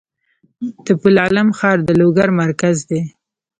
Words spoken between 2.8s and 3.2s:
دی